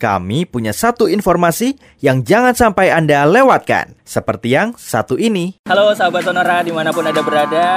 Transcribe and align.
kami 0.00 0.48
punya 0.48 0.72
satu 0.72 1.12
informasi 1.12 1.76
yang 2.00 2.24
jangan 2.24 2.56
sampai 2.56 2.88
Anda 2.88 3.28
lewatkan. 3.28 4.00
Seperti 4.00 4.56
yang 4.56 4.72
satu 4.80 5.20
ini. 5.20 5.60
Halo 5.68 5.92
sahabat 5.92 6.24
Sonora 6.24 6.64
di 6.64 6.72
mana 6.72 6.88
pun 6.88 7.04
Anda 7.04 7.20
berada. 7.20 7.68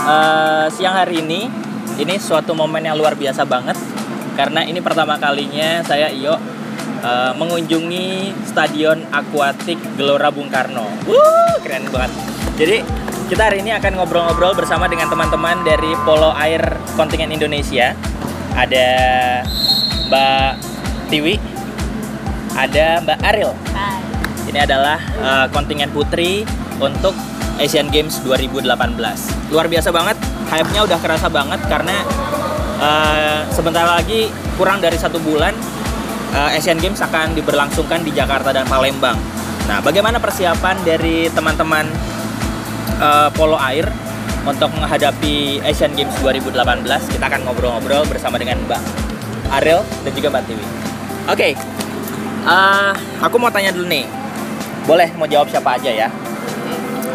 Uh, 0.00 0.66
siang 0.72 0.96
hari 0.96 1.20
ini, 1.20 1.52
ini 2.00 2.16
suatu 2.16 2.56
momen 2.56 2.88
yang 2.88 2.96
luar 2.96 3.12
biasa 3.20 3.44
banget. 3.44 3.76
Karena 4.32 4.64
ini 4.64 4.80
pertama 4.80 5.20
kalinya 5.20 5.84
saya 5.84 6.08
Iyo 6.08 6.40
uh, 7.04 7.32
mengunjungi 7.36 8.32
Stadion 8.48 9.04
Akuatik 9.12 9.76
Gelora 10.00 10.32
Bung 10.32 10.48
Karno. 10.48 10.88
Wuh, 11.04 11.60
keren 11.60 11.84
banget. 11.92 12.16
Jadi 12.56 12.80
kita 13.28 13.52
hari 13.52 13.60
ini 13.60 13.76
akan 13.76 14.00
ngobrol-ngobrol 14.00 14.56
bersama 14.56 14.88
dengan 14.88 15.12
teman-teman 15.12 15.60
dari 15.68 15.92
Polo 16.08 16.32
Air 16.32 16.80
Kontingen 16.96 17.28
Indonesia. 17.28 17.92
Ada 18.56 18.88
Mbak 20.10 20.69
Tiwi, 21.10 21.34
ada 22.54 23.02
Mbak 23.02 23.18
Aril. 23.26 23.50
Hai. 23.74 23.98
Ini 24.46 24.62
adalah 24.62 24.98
uh, 25.18 25.46
kontingen 25.50 25.90
putri 25.90 26.46
untuk 26.78 27.12
Asian 27.58 27.90
Games 27.90 28.22
2018. 28.22 28.62
Luar 29.50 29.66
biasa 29.66 29.90
banget, 29.90 30.16
hype-nya 30.48 30.86
udah 30.86 30.98
kerasa 31.02 31.26
banget 31.26 31.58
karena 31.66 32.06
uh, 32.78 33.42
sebentar 33.50 33.84
lagi 33.90 34.30
kurang 34.54 34.78
dari 34.78 34.94
satu 34.94 35.18
bulan 35.18 35.50
uh, 36.30 36.54
Asian 36.54 36.78
Games 36.78 37.02
akan 37.02 37.34
diberlangsungkan 37.34 38.06
di 38.06 38.14
Jakarta 38.14 38.54
dan 38.54 38.70
Palembang. 38.70 39.18
Nah, 39.66 39.82
bagaimana 39.82 40.22
persiapan 40.22 40.78
dari 40.86 41.26
teman-teman 41.30 41.90
uh, 43.02 43.28
polo 43.34 43.58
air 43.58 43.86
untuk 44.46 44.70
menghadapi 44.78 45.58
Asian 45.66 45.90
Games 45.98 46.14
2018? 46.22 46.54
Kita 47.18 47.24
akan 47.26 47.50
ngobrol-ngobrol 47.50 48.06
bersama 48.06 48.38
dengan 48.38 48.62
Mbak 48.66 48.82
Ariel 49.58 49.82
dan 50.06 50.12
juga 50.14 50.30
Mbak 50.30 50.44
Tiwi. 50.46 50.89
Oke, 51.30 51.54
okay. 51.54 52.42
uh, 52.42 52.90
aku 53.22 53.38
mau 53.38 53.54
tanya 53.54 53.70
dulu 53.70 53.86
nih. 53.86 54.02
Boleh 54.82 55.14
mau 55.14 55.30
jawab 55.30 55.46
siapa 55.46 55.78
aja 55.78 55.86
ya? 55.86 56.08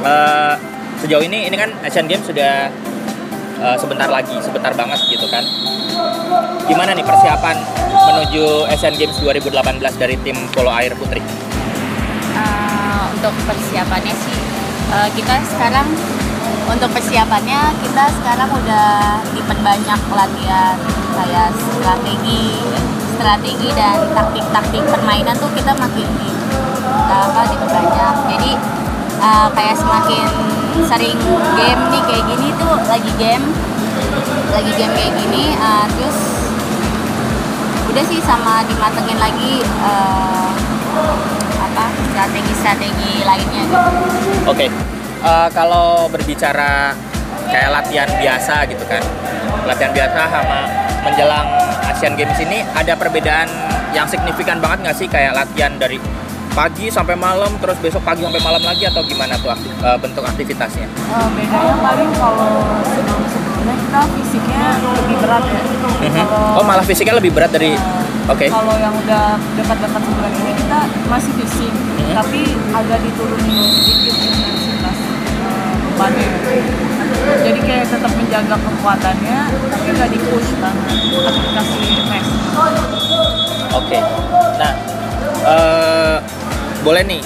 Uh, 0.07 0.55
sejauh 1.03 1.19
ini 1.19 1.51
ini 1.51 1.55
kan 1.59 1.67
Asian 1.83 2.07
Games 2.07 2.23
sudah 2.23 2.71
uh, 3.59 3.75
sebentar 3.75 4.07
lagi, 4.07 4.39
sebentar 4.39 4.71
banget 4.71 5.03
gitu 5.11 5.27
kan. 5.27 5.43
Gimana 6.63 6.95
nih 6.95 7.03
persiapan 7.03 7.59
menuju 7.91 8.71
Asian 8.71 8.95
Games 8.95 9.19
2018 9.19 9.83
dari 9.99 10.15
tim 10.23 10.47
polo 10.55 10.71
air 10.71 10.95
putri? 10.95 11.19
Uh, 12.39 13.11
untuk 13.19 13.35
persiapannya 13.43 14.15
sih 14.15 14.37
uh, 14.95 15.11
kita 15.11 15.43
sekarang 15.43 15.91
untuk 16.71 16.87
persiapannya 16.95 17.83
kita 17.83 18.03
sekarang 18.23 18.47
udah 18.47 19.19
diperbanyak 19.35 19.99
latihan 20.07 20.79
kayak 21.19 21.51
strategi 21.51 22.63
strategi 23.15 23.69
dan 23.73 23.97
taktik-taktik 24.11 24.83
permainan 24.91 25.35
tuh 25.39 25.49
kita 25.55 25.71
makin 25.75 26.07
di 26.19 26.29
apa 27.05 27.41
diperbanyak 27.47 28.15
jadi 28.35 28.51
uh, 29.23 29.47
kayak 29.55 29.75
semakin 29.79 30.27
sering 30.85 31.19
game 31.55 31.81
nih 31.91 32.03
kayak 32.03 32.23
gini 32.27 32.47
tuh 32.59 32.75
lagi 32.91 33.11
game 33.15 33.45
lagi 34.51 34.71
game 34.75 34.93
kayak 34.93 35.13
gini 35.15 35.43
uh, 35.59 35.85
terus 35.95 36.17
udah 37.95 38.03
sih 38.11 38.19
sama 38.27 38.59
dimatengin 38.67 39.15
lagi 39.15 39.63
uh, 39.79 40.51
apa 41.63 41.85
strategi-strategi 42.11 43.23
lainnya 43.23 43.63
gitu. 43.71 43.77
Oke, 44.51 44.67
okay. 44.67 44.69
uh, 45.23 45.47
kalau 45.55 46.11
berbicara 46.11 46.91
kayak 47.47 47.71
latihan 47.71 48.09
biasa 48.19 48.67
gitu 48.67 48.83
kan, 48.83 48.99
latihan 49.63 49.95
biasa 49.95 50.27
sama 50.27 50.59
menjelang 51.07 51.47
Asian 51.95 52.19
Games 52.19 52.35
ini 52.43 52.59
ada 52.75 52.91
perbedaan 52.99 53.47
yang 53.95 54.03
signifikan 54.03 54.59
banget 54.59 54.83
nggak 54.83 54.95
sih 54.99 55.07
kayak 55.07 55.31
latihan 55.31 55.79
dari 55.79 55.95
pagi 56.51 56.91
sampai 56.91 57.15
malam 57.15 57.55
terus 57.63 57.79
besok 57.79 58.03
pagi 58.03 58.27
sampai 58.27 58.43
malam 58.43 58.59
lagi 58.59 58.83
atau 58.83 58.99
gimana 59.07 59.39
tuh 59.39 59.55
aktif, 59.55 59.71
uh, 59.79 59.95
bentuk 59.95 60.27
aktivitasnya? 60.27 60.91
Uh, 61.07 61.27
bedanya 61.31 61.75
paling 61.79 62.11
kalau 62.19 62.67
sebelum 62.83 63.23
sebelumnya 63.31 63.75
kita 63.79 64.01
fisiknya 64.11 64.67
lebih 64.83 65.17
berat 65.23 65.43
ya. 65.47 65.61
Uh-huh. 65.63 66.59
oh 66.59 66.63
malah 66.67 66.83
fisiknya 66.83 67.15
lebih 67.15 67.31
berat 67.31 67.55
dari 67.55 67.79
uh, 67.79 68.03
Oke. 68.27 68.43
Okay. 68.43 68.49
Kalau 68.51 68.75
yang 68.75 68.91
udah 68.91 69.39
dekat-dekat 69.55 70.01
sebulan 70.03 70.33
ini 70.35 70.51
kita 70.59 70.79
masih 71.07 71.31
fisik, 71.39 71.71
uh-huh. 71.71 72.11
tapi 72.11 72.59
agak 72.75 72.99
diturunin 73.07 73.71
sedikit 73.71 74.34
menjaga 78.35 78.59
kekuatannya 78.67 79.39
tapi 79.71 79.87
nggak 79.95 80.09
di 80.11 80.19
push 80.27 80.51
banget. 80.59 80.91
Tapi 81.23 81.39
dikasih 81.39 81.83
rest 82.11 82.31
oke. 83.71 83.87
Okay. 83.87 84.01
nah 84.59 84.73
uh, 85.47 86.17
boleh 86.83 87.07
nih 87.07 87.23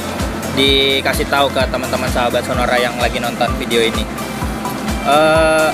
dikasih 0.54 1.26
tahu 1.34 1.50
ke 1.50 1.66
teman-teman 1.74 2.06
sahabat 2.14 2.46
sonora 2.46 2.78
yang 2.78 2.94
lagi 3.02 3.18
nonton 3.18 3.50
video 3.58 3.82
ini. 3.82 4.06
Uh, 5.10 5.74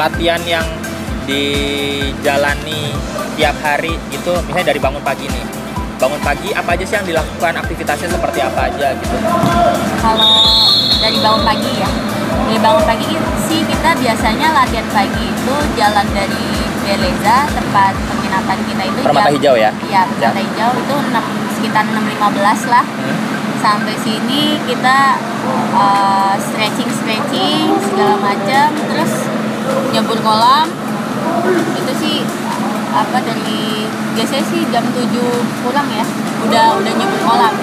latihan 0.00 0.40
yang 0.48 0.64
dijalani 1.28 2.96
tiap 3.36 3.52
hari 3.60 3.92
itu 4.08 4.32
misalnya 4.48 4.72
dari 4.72 4.80
bangun 4.80 5.04
pagi 5.04 5.28
nih. 5.28 5.44
Bangun 6.00 6.24
pagi 6.24 6.56
apa 6.56 6.72
aja 6.72 6.84
sih 6.88 6.96
yang 6.96 7.04
dilakukan? 7.04 7.52
Aktivitasnya 7.52 8.08
seperti 8.08 8.40
apa 8.40 8.72
aja 8.72 8.96
gitu? 8.96 9.16
Kalau 10.00 10.32
dari 11.04 11.20
bangun 11.20 11.44
pagi 11.44 11.72
ya. 11.76 11.90
Dari 12.48 12.56
bangun 12.64 12.84
pagi 12.88 13.12
sih 13.44 13.60
kita 13.80 13.96
biasanya 13.96 14.52
latihan 14.52 14.84
pagi 14.92 15.24
itu 15.24 15.56
jalan 15.72 16.04
dari 16.12 16.44
Beleza 16.84 17.48
tempat 17.48 17.96
penginapan 17.96 18.58
kita 18.68 18.82
itu 18.92 18.98
Permata 19.00 19.32
Hijau 19.32 19.56
ya? 19.56 19.72
Iya 19.88 20.04
Permata 20.04 20.36
ya. 20.36 20.44
Hijau 20.44 20.70
itu 20.76 20.96
6, 21.00 21.56
sekitar 21.56 21.84
6.15 21.88 22.68
lah 22.68 22.84
hmm. 22.84 23.16
sampai 23.64 23.96
sini 24.04 24.60
kita 24.68 25.16
uh, 25.72 26.36
stretching 26.36 26.92
stretching 26.92 27.72
segala 27.88 28.20
macam 28.20 28.68
terus 28.84 29.12
nyebur 29.96 30.20
kolam 30.20 30.68
itu 31.80 31.92
sih 31.96 32.18
apa 32.92 33.16
dari 33.16 33.88
biasanya 34.12 34.44
sih 34.44 34.60
jam 34.68 34.84
7 34.92 35.08
pulang 35.64 35.88
ya 35.88 36.04
udah 36.44 36.66
udah 36.84 36.92
nyebur 37.00 37.20
kolam 37.24 37.54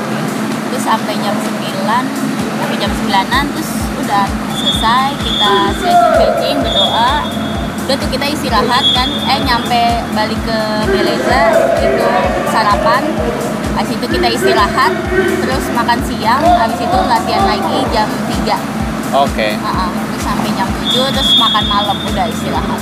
terus 0.73 0.81
sampai 0.81 1.13
jam 1.21 1.37
9 1.37 1.85
sampai 2.57 2.75
jam 2.81 2.89
9an 3.05 3.45
terus 3.53 3.69
udah 4.01 4.46
selesai 4.57 5.05
kita 5.21 5.53
stretching 5.77 6.11
stretching 6.17 6.57
berdoa. 6.65 7.13
Udah 7.87 7.95
tuh 7.95 8.09
kita 8.11 8.25
istirahat 8.27 8.85
kan. 8.91 9.09
Eh 9.31 9.39
nyampe 9.45 9.81
balik 10.11 10.39
ke 10.43 10.59
Beleza 10.91 11.41
itu 11.79 12.07
sarapan. 12.51 13.03
Habis 13.77 13.93
itu 13.93 14.05
kita 14.09 14.27
istirahat 14.33 14.91
terus 15.13 15.65
makan 15.77 15.99
siang. 16.09 16.41
Habis 16.41 16.79
itu 16.81 16.97
latihan 17.05 17.43
lagi 17.45 17.77
jam 17.93 18.09
3 18.09 18.77
oke. 19.13 19.31
Okay. 19.31 19.51
uh 19.61 19.69
-uh, 19.69 19.89
terus 20.11 20.23
sampai 20.25 20.49
jam 20.57 20.67
7 20.67 21.15
terus 21.15 21.31
makan 21.39 21.63
malam 21.69 21.97
udah 22.03 22.25
istirahat. 22.27 22.81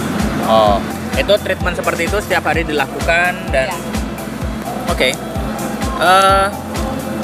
Oh 0.49 0.77
itu 1.15 1.33
treatment 1.39 1.75
seperti 1.79 2.11
itu 2.11 2.17
setiap 2.19 2.43
hari 2.43 2.67
dilakukan 2.67 3.31
dan 3.51 3.71
ya. 3.71 3.77
oke. 4.91 4.97
Okay. 4.97 5.11
uh, 5.99 6.03
eh, 6.03 6.45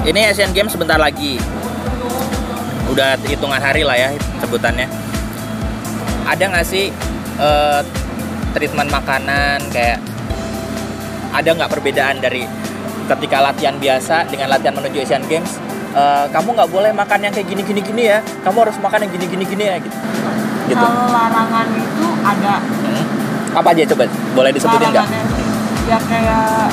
ini 0.07 0.31
Asian 0.31 0.51
Games 0.55 0.71
sebentar 0.71 0.97
lagi 0.97 1.37
udah 2.91 3.15
hitungan 3.23 3.61
hari 3.63 3.87
lah 3.87 3.95
ya 3.95 4.09
sebutannya. 4.43 4.87
Ada 6.27 6.43
nggak 6.51 6.65
sih 6.67 6.91
uh, 7.39 7.81
treatment 8.51 8.91
makanan 8.91 9.63
kayak 9.71 10.03
ada 11.31 11.49
nggak 11.55 11.71
perbedaan 11.71 12.19
dari 12.19 12.43
ketika 13.07 13.39
latihan 13.39 13.75
biasa 13.79 14.27
dengan 14.27 14.51
latihan 14.51 14.75
menuju 14.75 14.97
Asian 15.01 15.23
Games? 15.31 15.57
Uh, 15.91 16.23
kamu 16.31 16.55
nggak 16.55 16.71
boleh 16.71 16.91
makan 16.95 17.19
yang 17.27 17.33
kayak 17.35 17.47
gini 17.47 17.63
gini 17.63 17.81
gini 17.83 18.03
ya. 18.11 18.19
Kamu 18.43 18.67
harus 18.67 18.77
makan 18.79 19.07
yang 19.07 19.11
gini 19.15 19.25
gini 19.27 19.43
gini 19.47 19.63
ya 19.67 19.75
gitu, 19.79 19.97
gitu. 20.71 20.83
kalau 20.83 21.07
larangan 21.11 21.67
itu 21.71 22.07
ada. 22.21 22.55
Hmm. 22.59 23.05
apa 23.51 23.67
aja 23.75 23.83
coba? 23.91 24.03
Boleh 24.31 24.51
disebutin 24.55 24.87
nggak? 24.95 25.07
ya 25.91 25.99
kayak 26.07 26.71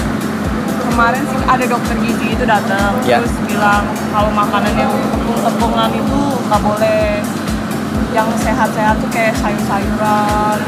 kemarin 0.99 1.23
sih 1.31 1.39
ada 1.47 1.65
dokter 1.71 1.95
gizi 2.03 2.35
itu 2.35 2.43
datang 2.43 2.91
ya. 3.07 3.23
terus 3.23 3.31
bilang 3.47 3.87
kalau 4.11 4.35
makanan 4.35 4.75
yang 4.75 4.91
tepung-tepungan 5.15 5.95
itu 5.95 6.19
nggak 6.51 6.59
boleh 6.59 7.23
yang 8.11 8.27
sehat-sehat 8.35 8.99
tuh 8.99 9.07
kayak 9.15 9.31
sayur-sayuran 9.39 10.59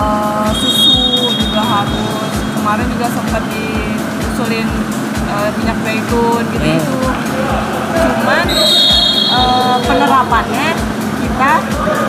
uh, 0.00 0.48
susu 0.56 1.28
juga 1.44 1.60
harus 1.60 2.24
kemarin 2.56 2.88
juga 2.88 3.06
sempat 3.12 3.44
diusulin 3.52 4.64
uh, 5.28 5.52
minyak 5.60 5.76
zaitun 5.84 6.42
gitu 6.48 6.64
hmm. 6.64 6.80
itu 6.80 6.96
cuman 8.24 8.46
uh, 9.28 9.76
penerapannya 9.84 10.72
kita 11.20 11.52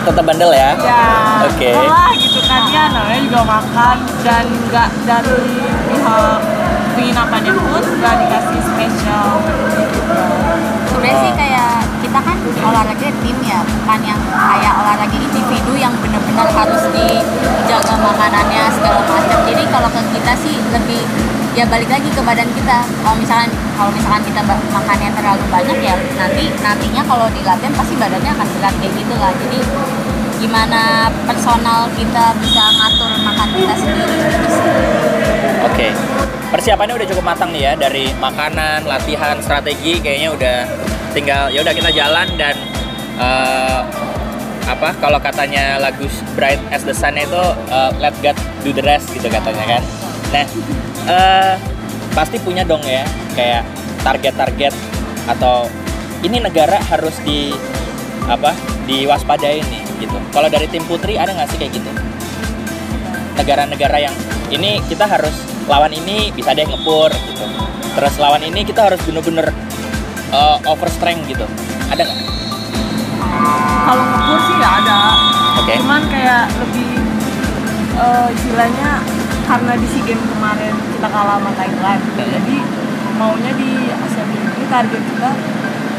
tetap 0.07 0.23
bandel 0.23 0.55
ya 0.55 0.71
ya 0.79 1.03
oke 1.43 1.59
okay. 1.59 1.75
gitu 2.15 2.39
kan 2.47 2.63
ya 2.71 2.87
namanya 2.95 3.21
juga 3.27 3.41
makan 3.43 3.97
dan 4.23 4.47
nggak 4.71 4.89
dari 5.03 5.67
pihak 5.91 6.58
penginapannya 6.99 7.53
pun 7.55 7.79
nggak 7.79 8.15
dikasih 8.27 8.59
spesial 8.59 9.39
sebenarnya 10.91 11.15
sih 11.23 11.31
kayak 11.31 11.79
kita 12.03 12.19
kan 12.19 12.37
olahraga 12.59 13.07
tim 13.23 13.37
ya 13.39 13.63
bukan 13.63 13.99
yang 14.03 14.19
kayak 14.27 14.73
olahraga 14.83 15.15
individu 15.15 15.73
yang 15.79 15.95
benar-benar 16.03 16.51
harus 16.51 16.83
dijaga 16.91 17.95
makanannya 18.03 18.63
segala 18.75 18.99
macam. 19.07 19.39
Jadi 19.47 19.63
kalau 19.71 19.87
ke 19.95 20.01
kita 20.11 20.33
sih 20.43 20.59
lebih 20.75 21.07
ya 21.55 21.63
balik 21.71 21.87
lagi 21.87 22.09
ke 22.11 22.19
badan 22.19 22.49
kita. 22.51 22.83
Kalau 22.83 23.15
misalkan 23.15 23.47
kalau 23.79 23.91
misalkan 23.95 24.23
kita 24.27 24.41
makannya 24.75 25.09
terlalu 25.15 25.45
banyak 25.47 25.79
ya 25.79 25.95
nanti 26.19 26.51
nantinya 26.59 27.01
kalau 27.07 27.31
di 27.31 27.41
latihan 27.47 27.73
pasti 27.79 27.95
badannya 27.95 28.31
akan 28.35 28.47
berat 28.59 28.75
kayak 28.83 28.93
gitu 28.99 29.15
lah. 29.15 29.31
Jadi 29.39 29.59
gimana 30.39 31.07
personal 31.23 31.87
kita 31.95 32.35
bisa 32.43 32.63
ngatur 32.75 33.11
makan 33.23 33.47
kita 33.55 33.75
sendiri. 33.79 34.17
gitu 34.35 34.47
sih. 34.51 35.18
Oke. 35.79 35.95
Persiapannya 36.51 36.99
udah 36.99 37.07
cukup 37.07 37.23
matang 37.23 37.55
nih 37.55 37.71
ya 37.71 37.73
dari 37.79 38.11
makanan, 38.19 38.83
latihan, 38.83 39.39
strategi 39.39 40.03
kayaknya 40.03 40.35
udah 40.35 40.57
tinggal 41.15 41.47
ya 41.47 41.63
udah 41.63 41.71
kita 41.71 41.87
jalan 41.95 42.27
dan 42.35 42.51
eh, 43.15 43.79
apa 44.67 44.91
kalau 44.99 45.23
katanya 45.23 45.79
lagu 45.79 46.03
Bright 46.35 46.59
as 46.75 46.83
the 46.83 46.91
Sun 46.91 47.15
itu 47.15 47.43
eh, 47.71 47.91
let 48.03 48.11
God 48.19 48.35
do 48.67 48.75
the 48.75 48.83
rest 48.83 49.07
gitu 49.15 49.31
katanya 49.31 49.79
kan. 49.79 49.83
Nah, 50.35 50.45
eh, 51.07 51.53
pasti 52.11 52.43
punya 52.43 52.67
dong 52.67 52.83
ya 52.83 53.07
kayak 53.39 53.63
target-target 54.03 54.75
atau 55.31 55.63
ini 56.27 56.43
negara 56.43 56.75
harus 56.91 57.15
di 57.23 57.55
apa 58.27 58.51
diwaspadai 58.83 59.63
nih 59.63 59.83
gitu. 60.03 60.19
Kalau 60.35 60.51
dari 60.51 60.67
tim 60.67 60.83
putri 60.83 61.15
ada 61.15 61.31
nggak 61.31 61.47
sih 61.55 61.55
kayak 61.55 61.71
gitu? 61.71 61.91
negara-negara 63.39 63.97
yang 64.03 64.15
ini 64.49 64.81
kita 64.85 65.05
harus 65.05 65.33
lawan 65.65 65.91
ini 65.91 66.29
bisa 66.31 66.51
deh 66.51 66.63
ngepur 66.63 67.09
gitu. 67.09 67.45
Terus 67.91 68.13
lawan 68.17 68.41
ini 68.41 68.61
kita 68.61 68.83
harus 68.83 68.99
bener-bener 69.01 69.49
uh, 70.29 70.57
over 70.65 70.87
strength 70.87 71.25
gitu. 71.25 71.45
Ada 71.87 72.03
nggak? 72.03 72.19
kalau 73.81 74.03
ngepur 74.05 74.37
sih 74.43 74.55
nggak 74.55 74.75
ada 74.79 74.99
Oke. 75.57 75.73
cuman 75.75 76.01
kayak 76.07 76.45
lebih 76.55 76.89
eh, 77.95 78.27
istilahnya 78.31 78.89
karena 79.43 79.71
di 79.75 79.87
SEA 79.87 80.03
Games 80.05 80.25
kemarin 80.29 80.73
kita 80.93 81.07
kalah 81.09 81.37
sama 81.37 81.51
Thailand 81.51 81.99
Hmm. 81.99 82.29
jadi 82.29 82.55
maunya 83.17 83.51
di 83.55 83.69
Asia 83.89 84.23
ini 84.23 84.37
target 84.67 85.01
kita 85.03 85.29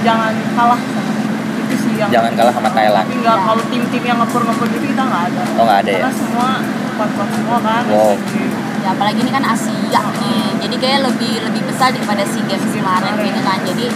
jangan 0.01 0.33
kalah 0.55 0.79
sama 0.79 1.13
itu 1.61 1.75
sih 1.77 1.93
yang 1.97 2.09
Jangan 2.11 2.33
kalah 2.33 2.55
sama 2.55 2.71
Thailand. 2.71 3.05
tapi 3.05 3.15
nggak 3.19 3.37
kalau 3.43 3.63
tim-tim 3.69 4.03
yang 4.05 4.19
ngepur-ngepur 4.19 4.67
gitu 4.71 4.87
kita 4.87 5.03
nggak 5.03 5.23
ada 5.29 5.43
Oh 5.59 5.65
nggak 5.67 5.79
ada 5.81 5.91
ya? 5.91 5.99
karena 6.01 6.15
semua 6.15 6.49
kuat-kuat 6.97 7.29
semua 7.33 7.59
kan 7.61 7.83
Wow. 7.87 8.15
Games. 8.15 8.40
Ya 8.81 8.97
apalagi 8.97 9.21
ini 9.21 9.31
kan 9.33 9.45
Asia 9.45 10.01
nih 10.01 10.57
jadi 10.65 10.77
kayak 10.81 11.01
lebih 11.13 11.35
lebih 11.45 11.63
besar 11.69 11.93
daripada 11.93 12.25
SEA 12.25 12.45
Games 12.49 12.73
kemarin 12.73 13.13
gitu 13.21 13.41
kan 13.45 13.59
jadi 13.65 13.87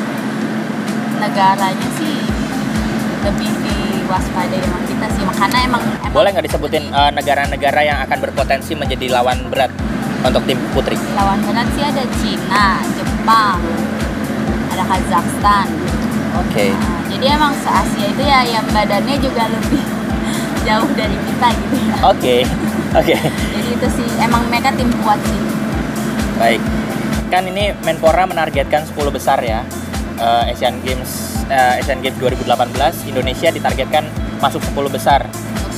negaranya 1.25 1.89
sih 1.97 2.15
lebih 3.25 3.51
diwaspadai 3.65 4.61
sama 4.61 4.81
kita 4.85 5.07
sih 5.17 5.23
karena 5.25 5.59
emang, 5.65 5.83
emang 5.83 6.13
Boleh 6.13 6.29
nggak 6.37 6.47
disebutin 6.47 6.85
uh, 6.93 7.11
negara-negara 7.17 7.81
yang 7.81 7.99
akan 8.05 8.19
berpotensi 8.21 8.77
menjadi 8.77 9.09
lawan 9.09 9.49
berat 9.49 9.73
untuk 10.25 10.45
tim 10.45 10.61
putri? 10.77 10.97
lawan 11.17 11.41
berat 11.49 11.69
sih 11.73 11.85
ada 11.85 12.05
Cina, 12.21 12.81
Jepang, 12.97 13.61
ada 14.73 14.85
Kazakhstan. 14.89 15.69
Oke. 16.35 16.73
Nah, 16.73 17.01
jadi 17.09 17.25
emang 17.37 17.53
se 17.57 17.71
Asia 17.71 18.07
itu 18.09 18.23
ya 18.25 18.41
yang 18.45 18.67
badannya 18.69 19.17
juga 19.21 19.49
lebih 19.49 19.85
jauh 20.69 20.91
dari 20.93 21.17
kita 21.17 21.49
gitu 21.57 21.77
ya. 21.81 21.97
Oke. 22.09 22.37
Oke. 22.95 23.19
Jadi 23.19 23.69
itu 23.75 23.89
sih 23.99 24.09
emang 24.23 24.47
mereka 24.47 24.71
tim 24.79 24.87
kuat 25.03 25.19
sih. 25.27 25.41
Baik. 26.39 26.63
Kan 27.27 27.51
ini 27.51 27.75
Menpora 27.83 28.23
menargetkan 28.25 28.87
10 28.87 28.95
besar 29.11 29.43
ya. 29.43 29.67
Eh, 30.15 30.53
Asian 30.55 30.79
Games 30.87 31.43
eh, 31.51 31.83
Asian 31.83 31.99
Games 31.99 32.15
2018 32.23 33.11
Indonesia 33.11 33.51
ditargetkan 33.51 34.07
masuk 34.39 34.63
10 34.63 34.95
besar 34.95 35.27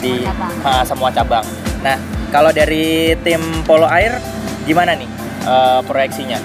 di 0.04 0.20
semua 0.20 0.28
cabang. 0.28 0.52
eh, 0.60 0.84
semua 0.84 1.08
cabang. 1.08 1.44
Nah, 1.80 1.96
kalau 2.28 2.52
dari 2.52 3.16
tim 3.24 3.40
polo 3.64 3.88
air 3.88 4.12
gimana 4.68 4.92
nih 4.92 5.08
eh, 5.48 5.80
proyeksinya? 5.88 6.36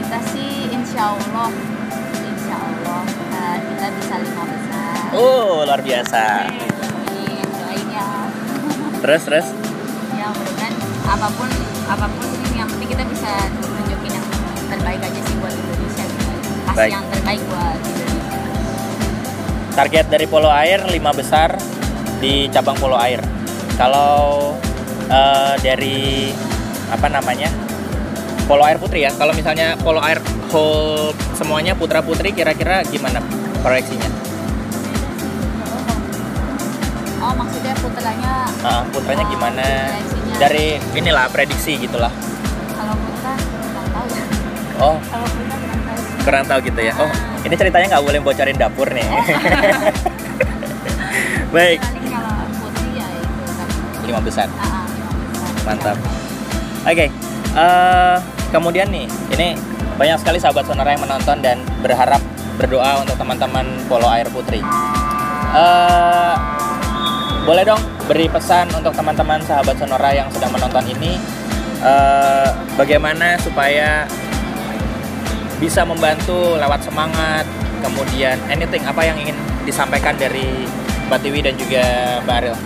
Kita 0.00 0.18
sih 0.32 0.72
insya 0.72 1.12
Allah, 1.12 1.52
insya 2.24 2.56
Allah 2.56 3.00
kita 3.60 3.86
bisa 4.00 4.14
lima 4.16 4.42
besar. 4.48 4.96
Oh, 5.12 5.60
luar 5.68 5.80
biasa. 5.84 6.22
Ya. 6.48 6.69
Terus 9.00 9.22
terus 9.24 9.46
Ya 10.12 10.28
mudah-mudahan 10.28 10.74
apa 11.06 11.28
pun 11.32 11.48
apa 11.86 12.06
pun 12.06 12.26
yang 12.52 12.68
penting 12.68 12.88
kita 12.88 13.04
bisa 13.08 13.30
tunjukin 13.56 14.12
yang 14.12 14.26
terbaik 14.68 15.00
aja 15.00 15.18
sih 15.18 15.34
buat 15.38 15.50
Indonesia. 15.50 16.04
gitu. 16.04 16.24
Kasih 16.62 16.76
Baik. 16.76 16.92
yang 16.92 17.04
terbaik 17.08 17.40
buat 17.46 17.78
Indonesia. 17.80 18.38
target 19.70 20.06
dari 20.06 20.26
polo 20.26 20.50
air 20.50 20.82
5 20.84 20.92
besar 21.16 21.56
di 22.20 22.46
cabang 22.48 22.76
polo 22.76 22.94
air. 22.94 23.22
Kalau 23.74 24.52
eh, 25.08 25.54
dari 25.58 26.28
apa 26.86 27.08
namanya? 27.08 27.48
Polo 28.44 28.66
air 28.66 28.76
putri 28.76 29.06
ya. 29.06 29.10
Kalau 29.14 29.32
misalnya 29.32 29.78
polo 29.78 30.02
air 30.02 30.20
whole 30.50 31.14
semuanya 31.32 31.72
putra 31.72 32.02
putri 32.02 32.34
kira-kira 32.34 32.82
gimana 32.84 33.22
proyeksinya? 33.62 34.10
Oh 37.30 37.34
maksudnya 37.36 37.72
putranya 37.76 38.32
Ah, 38.60 38.82
putranya 38.90 39.24
gimana? 39.24 39.62
Proyeksinya. 39.62 40.34
Dari 40.36 40.66
inilah 40.94 41.26
prediksi 41.28 41.78
gitulah. 41.78 42.10
kalau 42.72 42.94
putra 42.96 43.32
nggak 43.36 43.86
tahu 43.88 44.06
ya. 44.10 44.24
Oh, 44.76 44.96
Kalau 45.00 45.26
putra 45.28 45.54
nggak 45.54 45.80
tahu. 45.86 46.00
kurang 46.20 46.44
tahu 46.44 46.58
gitu 46.60 46.80
ya. 46.82 46.92
Oh, 46.96 47.10
ini 47.40 47.54
ceritanya 47.54 47.86
nggak 47.88 48.04
boleh 48.04 48.20
bocorin 48.20 48.56
dapur 48.56 48.88
nih. 48.90 49.06
Baik, 51.50 51.78
kalau 51.80 52.34
putri 52.56 52.88
ya 52.94 53.06
itu 53.08 53.42
kan. 53.48 53.68
lima 54.04 54.20
besar. 54.20 54.46
Ah, 54.52 54.64
ah, 54.64 54.84
lima 54.88 55.10
besar. 55.12 55.50
Mantap. 55.64 55.96
Oke, 56.82 57.06
eh, 57.52 58.16
kemudian 58.50 58.88
nih, 58.88 59.04
ini 59.30 59.48
banyak 59.94 60.16
sekali 60.16 60.38
sahabat 60.38 60.64
sonora 60.64 60.90
yang 60.90 61.02
menonton 61.02 61.38
dan 61.38 61.60
berharap 61.78 62.22
berdoa 62.56 63.00
untuk 63.00 63.14
teman-teman 63.14 63.66
polo 63.84 64.06
air 64.06 64.26
putri. 64.26 64.62
Eh, 65.50 66.34
boleh 67.44 67.64
dong 67.64 67.80
beri 68.06 68.26
pesan 68.28 68.68
untuk 68.74 68.92
teman-teman 68.92 69.40
sahabat 69.42 69.76
sonora 69.78 70.10
yang 70.12 70.28
sedang 70.32 70.52
menonton 70.52 70.84
ini, 70.90 71.16
eh, 71.80 72.48
bagaimana 72.76 73.38
supaya 73.40 74.04
bisa 75.60 75.84
membantu 75.84 76.56
lewat 76.56 76.80
semangat, 76.84 77.44
kemudian 77.84 78.36
anything 78.48 78.84
apa 78.88 79.04
yang 79.04 79.16
ingin 79.20 79.36
disampaikan 79.68 80.16
dari 80.16 80.64
Mbak 81.08 81.18
Tiwi 81.20 81.40
dan 81.44 81.54
juga 81.56 81.84
Mbak 82.24 82.36
Ariel. 82.40 82.56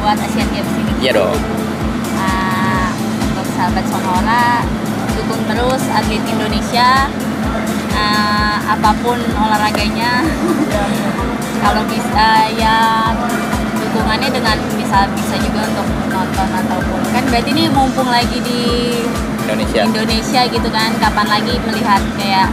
Buat 0.00 0.18
Asian 0.20 0.48
Games 0.54 0.72
ini. 0.78 0.92
Iya 1.02 1.12
dong. 1.18 1.38
Ah, 2.16 2.88
untuk 3.30 3.46
sahabat 3.56 3.84
Sonora 3.88 4.62
dukung 5.16 5.42
terus 5.50 5.82
atlet 5.90 6.22
Indonesia 6.24 7.10
Ah, 7.90 8.62
apa 8.64 8.94
pun 9.02 9.18
olahraganya 9.18 10.22
kalau 11.64 11.82
bisa 11.90 12.28
ya 12.54 13.10
dukungannya 13.90 14.30
dengan 14.30 14.54
bisa 14.78 15.10
bisa 15.18 15.34
juga 15.42 15.66
untuk 15.66 15.86
nonton 16.14 16.48
ataupun 16.62 17.00
kan 17.10 17.24
berarti 17.26 17.50
ini 17.50 17.66
mumpung 17.74 18.06
lagi 18.06 18.38
di 18.38 18.62
Indonesia. 19.50 19.82
Indonesia 19.82 20.40
gitu 20.46 20.68
kan 20.70 20.94
kapan 21.02 21.26
lagi 21.26 21.58
melihat 21.66 21.98
kayak 22.14 22.46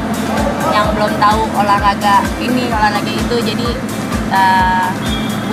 yang 0.73 0.89
belum 0.97 1.13
tahu 1.21 1.41
olahraga 1.53 2.25
ini 2.41 2.73
olahraga 2.73 3.11
itu 3.13 3.35
jadi 3.37 3.69
uh, 4.33 4.89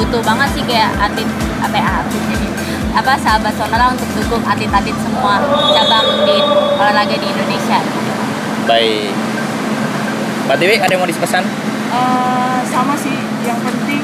butuh 0.00 0.24
banget 0.24 0.48
sih 0.56 0.64
kayak 0.64 0.88
atlet 0.96 1.28
apa 1.60 1.76
ya 1.76 1.88
atlet 2.00 2.22
jadi 2.32 2.48
apa 2.96 3.12
sahabat 3.20 3.52
sonora 3.60 3.92
untuk 3.92 4.08
dukung 4.16 4.40
atlet-atlet 4.48 4.96
semua 4.96 5.44
cabang 5.76 6.24
di 6.24 6.36
olahraga 6.80 7.12
di 7.12 7.26
Indonesia 7.28 7.78
Baik. 8.64 9.12
Mbak 10.48 10.56
Tiwi 10.56 10.76
ada 10.80 10.88
yang 10.88 11.04
mau 11.04 11.08
dipesan? 11.08 11.44
Eh, 11.44 12.60
sama 12.72 12.96
sih 12.96 13.12
yang 13.44 13.60
penting 13.60 14.00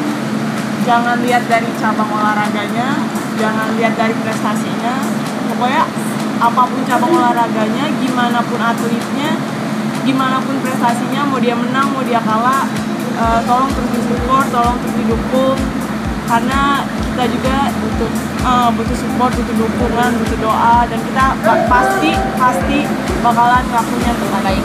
jangan 0.87 1.16
lihat 1.25 1.44
dari 1.46 1.68
cabang 1.76 2.10
olahraganya 2.10 2.88
jangan 3.40 3.68
lihat 3.76 3.94
dari 3.96 4.14
prestasinya. 4.20 4.94
Pokoknya 5.50 5.84
apa 6.40 6.62
pun 6.64 6.80
cabang 6.88 7.12
olahraganya 7.12 7.84
gimana 8.00 8.38
pun 8.40 8.60
atletnya 8.60 9.37
gimana 10.00 10.40
pun 10.40 10.56
prestasinya 10.64 11.28
mau 11.28 11.37
dia 11.37 11.52
menang 11.52 11.92
mau 11.92 12.00
dia 12.00 12.20
kalah 12.25 12.64
eh, 13.20 13.40
tolong 13.44 13.68
terus 13.68 13.90
disupport 13.92 14.46
tolong 14.49 14.76
terus 14.80 14.94
didukung. 15.00 15.58
Karena 16.30 16.87
kita 16.87 17.25
juga 17.26 17.56
butuh 17.75 18.10
eh, 18.46 18.68
butuh 18.76 18.96
support 18.96 19.32
butuh 19.37 19.54
dukungan 19.56 20.10
butuh 20.25 20.38
doa 20.40 20.76
dan 20.88 20.99
kita 21.04 21.25
pa- 21.44 21.64
pasti 21.68 22.12
pasti 22.40 22.78
bakalan 23.20 23.62
ngelakuin 23.68 24.02
yang 24.04 24.18
terbaik. 24.18 24.64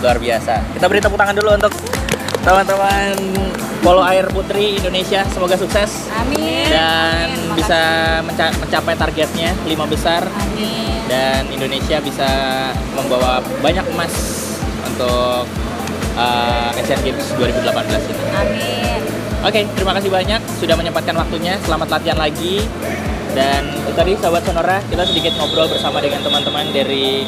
Luar 0.00 0.16
biasa. 0.16 0.54
Kita 0.76 0.84
beri 0.88 1.00
tepuk 1.00 1.20
tangan 1.20 1.36
dulu 1.36 1.50
untuk 1.60 1.72
teman-teman 2.40 3.12
polo 3.80 4.00
air 4.04 4.28
putri 4.28 4.76
Indonesia. 4.76 5.24
Semoga 5.28 5.56
sukses 5.56 6.08
Amin 6.12 6.68
dan 6.68 7.28
Amin. 7.32 7.56
bisa 7.56 7.80
menca- 8.24 8.56
mencapai 8.56 8.94
targetnya 8.96 9.52
lima 9.64 9.84
besar 9.84 10.24
Amin 10.24 11.04
dan 11.10 11.42
Indonesia 11.50 11.98
bisa 11.98 12.30
membawa 12.94 13.42
banyak 13.60 13.82
emas 13.90 14.12
untuk 14.86 15.42
uh, 16.14 16.70
Asian 16.78 17.00
Games 17.02 17.24
2018 17.34 17.66
ini. 18.08 18.24
Amin 18.36 19.00
Oke, 19.40 19.64
terima 19.72 19.96
kasih 19.96 20.12
banyak 20.12 20.40
sudah 20.60 20.76
menyempatkan 20.76 21.16
waktunya. 21.16 21.56
Selamat 21.64 21.96
latihan 21.96 22.20
lagi 22.20 22.60
Dan 23.30 23.72
itu 23.72 23.94
tadi 23.94 24.12
sahabat 24.18 24.42
Sonora, 24.42 24.82
kita 24.90 25.06
sedikit 25.06 25.32
ngobrol 25.38 25.70
bersama 25.70 26.02
dengan 26.02 26.18
teman-teman 26.20 26.66
dari 26.74 27.22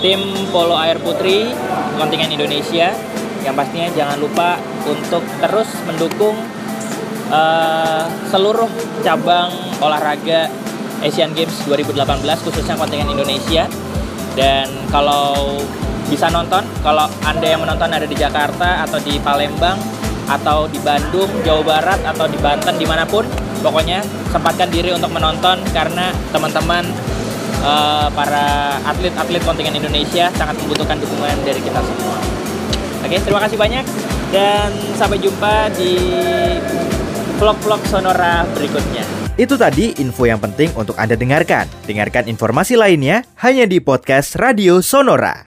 tim 0.00 0.18
Polo 0.48 0.72
Air 0.74 0.96
Putri 0.98 1.52
kontingen 1.94 2.32
Indonesia. 2.32 2.96
Yang 3.44 3.54
pastinya 3.60 3.88
jangan 3.92 4.16
lupa 4.16 4.56
untuk 4.88 5.22
terus 5.44 5.68
mendukung 5.84 6.36
uh, 7.28 8.08
seluruh 8.32 8.68
cabang 9.04 9.52
olahraga 9.84 10.48
Asian 11.04 11.36
Games 11.36 11.52
2018 11.68 12.24
khususnya 12.40 12.74
kontingen 12.80 13.12
Indonesia. 13.12 13.68
Dan 14.34 14.66
kalau 14.90 15.60
bisa 16.08 16.26
nonton, 16.32 16.64
kalau 16.82 17.06
Anda 17.22 17.54
yang 17.54 17.62
menonton 17.62 17.86
ada 17.92 18.08
di 18.08 18.16
Jakarta 18.16 18.82
atau 18.88 18.98
di 18.98 19.20
Palembang 19.20 19.78
atau 20.24 20.64
di 20.66 20.80
Bandung, 20.80 21.28
Jawa 21.44 21.62
Barat 21.62 22.00
atau 22.02 22.24
di 22.26 22.40
Banten 22.40 22.74
di 22.80 22.88
mana 22.88 23.04
pun, 23.04 23.28
pokoknya 23.60 24.00
sempatkan 24.32 24.72
diri 24.72 24.90
untuk 24.90 25.12
menonton 25.12 25.60
karena 25.70 26.10
teman-teman 26.32 26.84
uh, 27.64 28.08
para 28.12 28.78
atlet-atlet 28.84 29.42
kontingen 29.44 29.76
Indonesia 29.76 30.28
sangat 30.34 30.56
membutuhkan 30.60 31.00
dukungan 31.00 31.36
dari 31.44 31.60
kita 31.60 31.80
semua. 31.80 32.43
Oke, 33.04 33.20
terima 33.20 33.40
kasih 33.44 33.60
banyak 33.60 33.84
dan 34.32 34.72
sampai 34.96 35.20
jumpa 35.20 35.68
di 35.76 35.92
vlog-vlog 37.36 37.84
Sonora 37.84 38.48
berikutnya. 38.56 39.04
Itu 39.36 39.58
tadi 39.60 39.92
info 40.00 40.24
yang 40.24 40.40
penting 40.40 40.72
untuk 40.78 40.96
Anda 40.96 41.18
dengarkan. 41.18 41.68
Dengarkan 41.84 42.30
informasi 42.30 42.78
lainnya 42.78 43.26
hanya 43.44 43.68
di 43.68 43.82
podcast 43.82 44.38
Radio 44.40 44.80
Sonora. 44.80 45.44